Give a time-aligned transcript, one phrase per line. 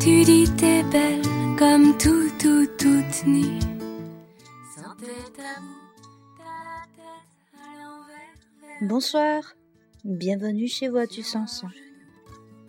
[0.00, 1.22] Tu dis t'es belle
[1.58, 3.60] comme tout, tout, toute nuit.
[8.80, 9.54] Bonsoir,
[10.04, 11.46] bienvenue chez Vois-tu sans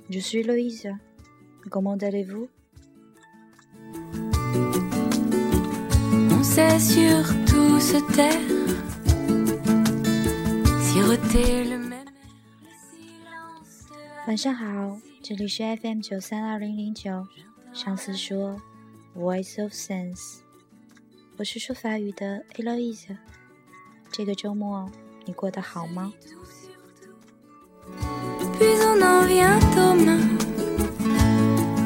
[0.10, 0.90] Je suis Loïse.
[1.72, 2.50] Comment allez-vous?
[6.53, 8.41] sait surtout se taire,
[10.81, 12.07] siroter le même
[12.83, 13.87] silence.
[14.27, 17.27] 晚上好，这里是 FM 九三二零零九，
[17.73, 18.61] 上司说
[19.17, 20.39] Voice of Sense，
[21.37, 23.17] 我是说法语的 Eloise。
[24.11, 24.91] 这个周末
[25.27, 26.13] 你过得好吗？
[28.59, 30.37] Puis on en vient aux mains,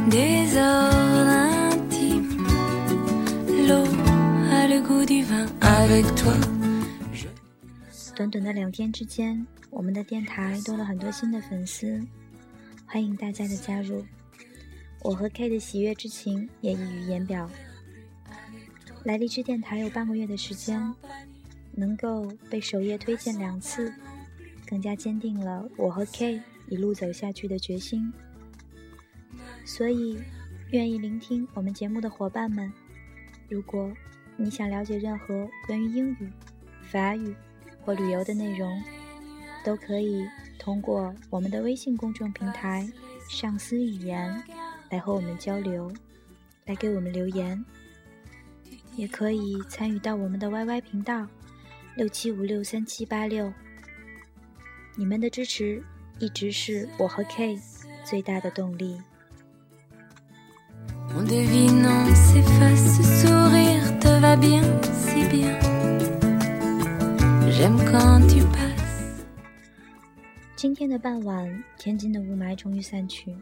[0.08, 1.28] désordre
[1.70, 2.38] intime.
[3.66, 3.86] L'eau
[8.13, 12.05] 短短的两天之间，我们的电台多了很多新的粉丝，
[12.85, 14.03] 欢迎大家的加入。
[15.01, 17.49] 我和 K 的喜悦之情也溢于言表。
[19.05, 20.93] 来荔枝电台有半个月的时间，
[21.71, 23.93] 能够被首页推荐两次，
[24.65, 28.11] 更加坚定了我和 K 一路走下去的决心。
[29.63, 30.19] 所以，
[30.71, 32.73] 愿意聆听我们节目的伙伴们，
[33.47, 33.89] 如果
[34.37, 36.31] 你想了解任何关于英语、
[36.91, 37.35] 法语
[37.81, 38.81] 或旅游的内容，
[39.63, 40.23] 都可以
[40.59, 42.87] 通过我们的微信公众平台
[43.29, 44.43] “上司语言”
[44.89, 45.91] 来和我们交流，
[46.65, 47.65] 来给我们留言，
[48.95, 51.27] 也可以参与到我们的 YY 频道
[51.95, 53.51] 六七五六三七八六。
[54.95, 55.83] 你们的支持
[56.19, 57.59] 一直是我和 K
[58.03, 59.01] 最大的动力。
[70.57, 73.37] 今天的傍晚，天津的雾霾终于散去，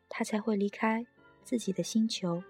[0.08, 1.06] 他才会离开
[1.42, 2.42] 自己的星球。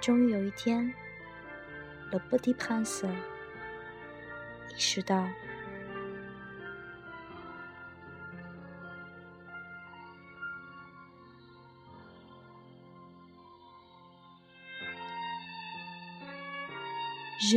[0.00, 0.92] 终于有一天
[2.10, 3.06] ，Le Petit Prince。
[4.80, 5.00] Je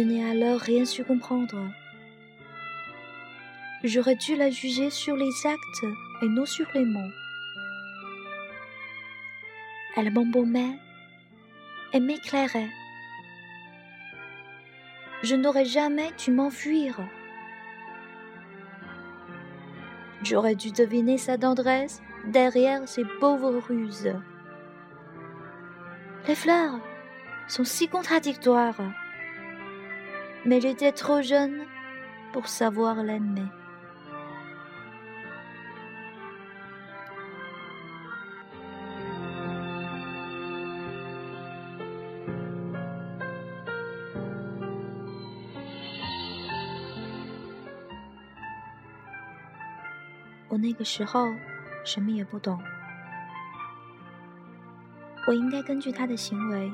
[0.02, 1.72] n'ai alors rien su comprendre.
[3.86, 5.86] J'aurais dû la juger sur les actes
[6.22, 7.00] et non sur les mots.
[9.96, 10.78] Elle m'embaumait
[11.94, 12.82] et m'éclairait.
[15.24, 17.00] Je n'aurais jamais dû m'enfuir.
[20.22, 24.14] J'aurais dû deviner sa tendresse derrière ses pauvres ruses.
[26.28, 26.78] Les fleurs
[27.48, 28.81] sont si contradictoires.
[30.46, 31.64] Mais j'étais trop jeune
[32.34, 33.48] pour savoir l'aimer.
[50.54, 51.34] 我那个时候
[51.84, 52.62] 什么也不懂，
[55.26, 56.72] 我应该根据他的行为，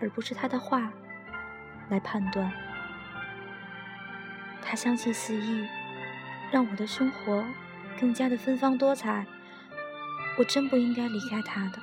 [0.00, 0.90] 而不是他的话
[1.90, 2.50] 来判断。
[4.62, 5.68] 他香气四溢，
[6.50, 7.44] 让我的生活
[8.00, 9.26] 更加的芬芳多彩。
[10.38, 11.78] 我真不应该离开他的。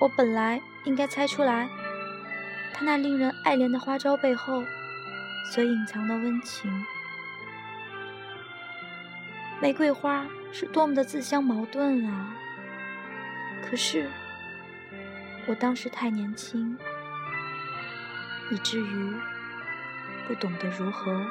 [0.00, 1.68] 我本来应该猜出来，
[2.72, 4.64] 他那令人爱怜的花招背后
[5.52, 6.72] 所隐藏的温情。
[9.60, 12.34] 玫瑰花是多么的自相矛盾啊！
[13.62, 14.08] 可是
[15.46, 16.78] 我当时太年轻，
[18.50, 19.14] 以至于
[20.26, 21.24] 不懂得如何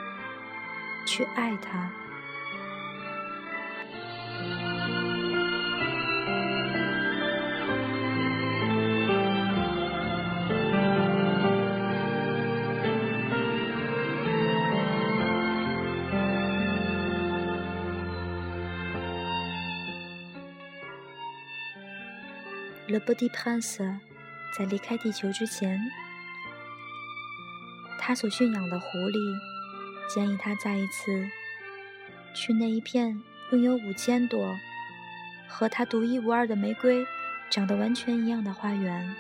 [1.08, 1.90] 去爱他。
[22.90, 23.78] Le Petit Prince
[24.58, 25.80] 在离开地球之前，
[28.00, 29.40] 他所驯养的狐狸
[30.12, 31.30] 建议他再一次
[32.34, 33.22] 去那一片
[33.52, 34.58] 拥有五千朵
[35.48, 37.06] 和他独一无二的玫瑰
[37.52, 39.16] 长得完全一样的花园。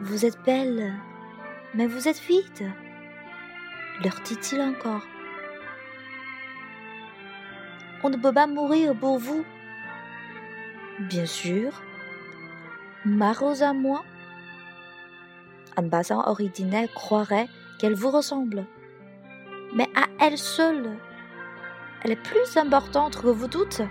[0.00, 0.92] Vous êtes belle,
[1.72, 2.72] mais vous êtes vide,
[4.02, 5.02] leur dit-il encore.
[8.02, 9.44] On ne peut pas mourir pour vous.
[11.00, 11.82] Bien sûr.
[13.04, 14.04] Ma rose à moi.
[15.76, 17.48] Un passant ordinaire croirait
[17.78, 18.66] qu'elle vous ressemble.
[19.74, 20.96] Mais à elle seule,
[22.02, 23.82] elle est plus importante que vous toutes,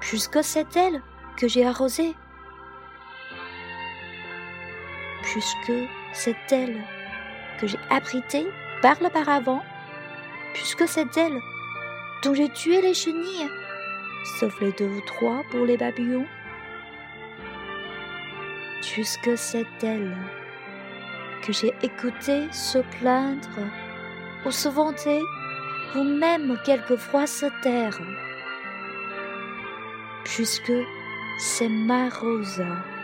[0.00, 1.02] puisque c'est elle
[1.36, 2.14] que j'ai arrosée.
[5.22, 5.72] Puisque
[6.12, 6.82] c'est elle
[7.60, 8.46] que j'ai abritée
[8.82, 9.62] par le paravent,
[10.54, 11.40] puisque c'est elle
[12.22, 13.50] dont j'ai tué les chenilles,
[14.38, 16.26] sauf les deux ou trois pour les babillons.
[18.82, 20.16] Puisque c'est elle
[21.42, 23.60] que j'ai écouté se plaindre
[24.44, 25.20] ou se vanter,
[25.94, 27.98] ou même quelquefois se taire.
[30.24, 30.72] Puisque
[31.38, 32.84] c'est ma Rosa.“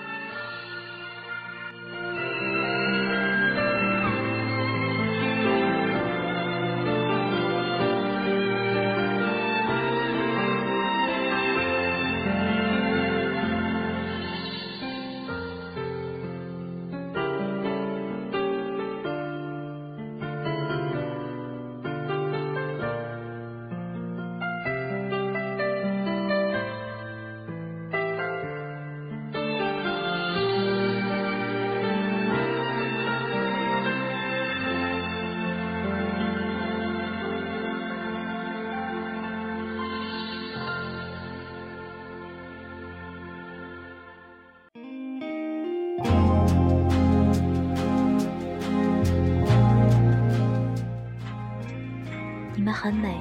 [52.83, 53.17] 很美，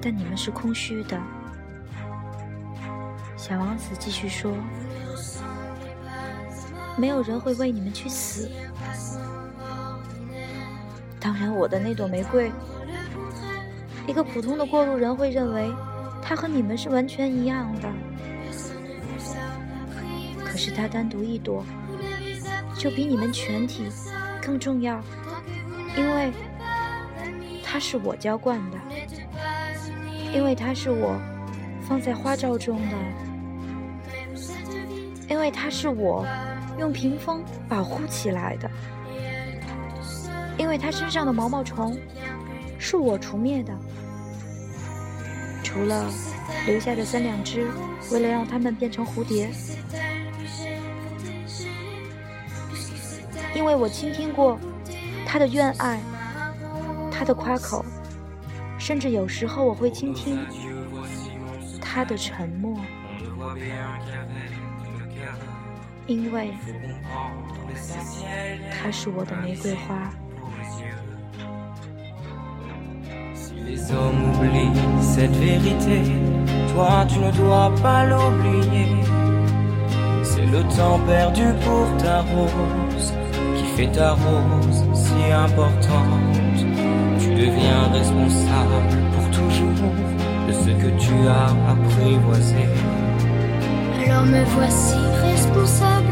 [0.00, 1.20] 但你们是空虚的。”
[3.36, 4.54] 小王子继续说
[6.96, 8.48] ：“没有人会为你们去死。
[11.18, 12.52] 当然，我的那朵玫瑰，
[14.06, 15.68] 一个普通的过路人会认为
[16.22, 17.92] 它和你们是完全一样的。
[20.44, 21.64] 可是它单独一朵，
[22.76, 23.88] 就比你们全体
[24.40, 25.02] 更重要，
[25.96, 26.32] 因为……”
[27.70, 28.78] 它是我浇灌的，
[30.34, 31.20] 因为它是我
[31.86, 32.96] 放在花罩中的，
[35.28, 36.26] 因为它是我
[36.80, 38.70] 用屏风保护起来的，
[40.56, 41.94] 因为它身上的毛毛虫
[42.78, 43.72] 是我除灭的，
[45.62, 46.10] 除了
[46.66, 47.68] 留下的三两只，
[48.10, 49.50] 为了让它们变成蝴蝶，
[53.54, 54.58] 因为我倾听过
[55.26, 56.00] 它的怨爱。
[57.18, 57.84] 他的夸口，
[58.78, 60.38] 甚至有时候我会倾听
[61.80, 62.78] 他的沉默，
[66.06, 66.52] 因为
[68.70, 70.12] 他是我的玫瑰花。
[87.38, 89.92] Deviens responsable pour toujours
[90.48, 92.64] de ce que tu as apprivoisé.
[94.04, 96.07] Alors me voici responsable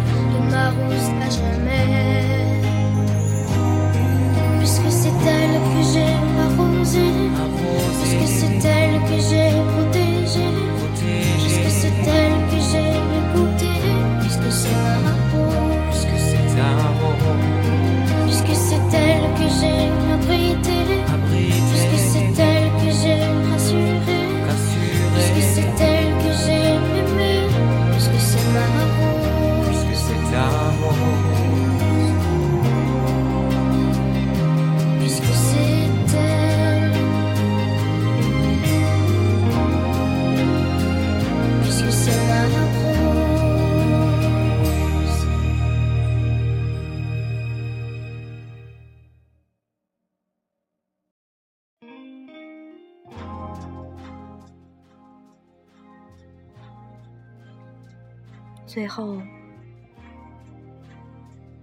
[58.77, 59.23] 最后，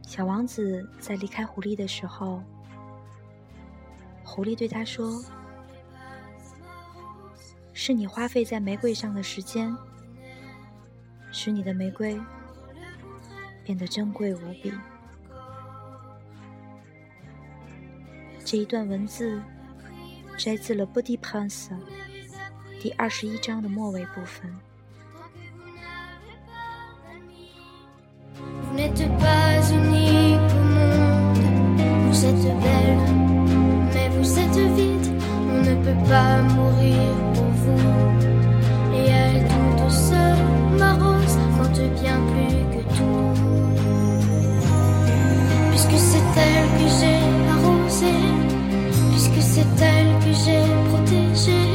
[0.01, 2.41] 小王子在离开狐狸的时候，
[4.23, 5.23] 狐狸对他说
[7.71, 9.77] ：“是你花费在玫瑰上的时间，
[11.31, 12.19] 使你的玫瑰
[13.63, 14.73] 变得珍贵无比。”
[18.43, 19.39] 这一段文字
[20.35, 21.69] 摘自了《Petit Prince》
[22.81, 24.51] 第二十一章的末尾部分。
[28.99, 33.05] N'êtes pas unique au monde, vous êtes belle,
[33.93, 35.07] mais vous êtes vide,
[35.51, 37.87] on ne peut pas mourir pour vous.
[38.95, 43.33] Et elle toute seule, ma rose, compte bien plus que tout.
[45.71, 47.21] Puisque c'est elle que j'ai
[47.53, 48.29] arrosée,
[49.11, 51.69] puisque c'est elle que j'ai protégée,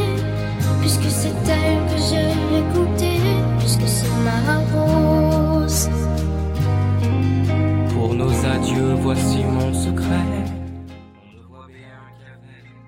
[0.81, 1.88] puisque c'est elle
[8.59, 10.29] Adieux, voici mon secret.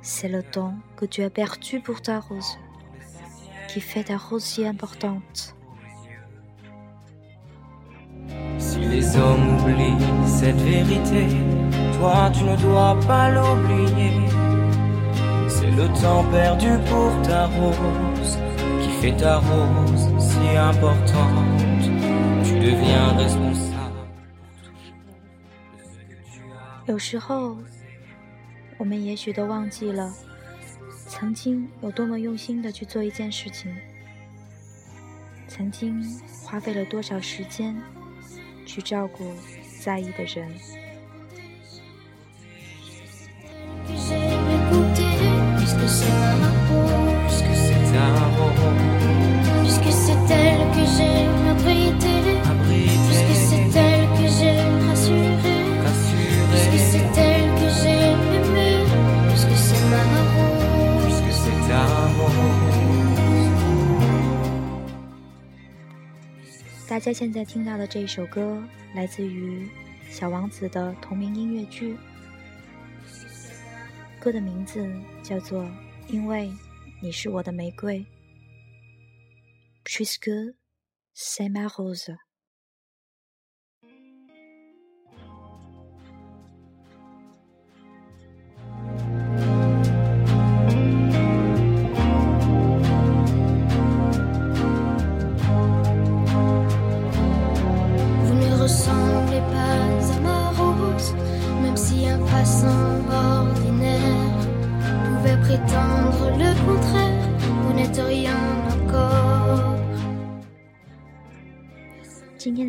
[0.03, 2.59] C'est le temps que tu as perdu pour ta rose,
[3.69, 5.55] qui fait ta rose si importante.
[8.59, 11.27] Si les hommes oublient cette vérité,
[11.99, 14.15] toi tu ne dois pas l'oublier.
[15.47, 18.39] C'est le temps perdu pour ta rose
[18.83, 21.85] qui fait ta rose si importante.
[22.45, 23.70] Tu deviens responsable
[26.90, 27.56] 有时候，
[28.76, 30.12] 我们也许都忘记了
[31.06, 33.73] 曾经有多么用心的去做一件事情，
[35.47, 36.02] 曾经
[36.42, 37.80] 花费了多少时间
[38.66, 39.32] 去照顾
[39.80, 40.52] 在意的人。
[67.00, 68.62] 大家现在听到的这首歌
[68.95, 69.66] 来自于
[70.11, 71.97] 《小王子》的同名音乐剧，
[74.21, 74.87] 歌的名字
[75.23, 75.64] 叫做
[76.09, 76.52] 《因为
[77.00, 78.00] 你是我的玫瑰》
[79.83, 80.54] （Puisque
[81.16, 82.14] c'est ma rose）。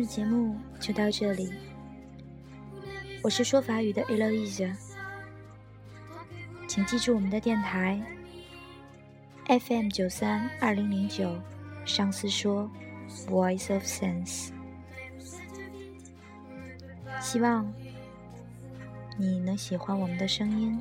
[0.02, 1.52] 的节目就到这里，
[3.22, 4.74] 我是说法语的 Eloise，
[6.66, 8.02] 请记住我们的电台
[9.46, 11.40] FM 九三二零零九，
[11.84, 12.68] 上司说
[13.28, 14.48] Voice of Sense，
[17.20, 17.72] 希望
[19.16, 20.80] 你能喜欢我们的声音，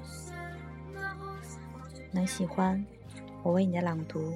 [2.11, 2.83] 能喜欢
[3.43, 4.33] 我为你的朗读。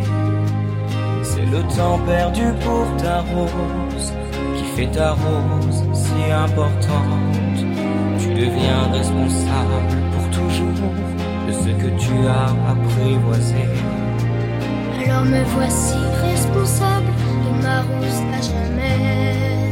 [1.51, 4.13] le temps perdu pour ta rose
[4.57, 7.59] qui fait ta rose si importante.
[8.19, 9.79] Tu deviens responsable
[10.13, 10.93] pour toujours
[11.47, 13.65] de ce que tu as apprivoisé.
[15.03, 17.13] Alors me voici responsable
[17.45, 19.69] de ma rose à jamais.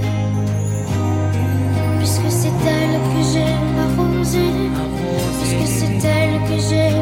[1.99, 3.53] Puisque c'est elle que j'ai
[3.85, 4.71] arrosée,
[5.41, 6.96] puisque c'est elle que j'ai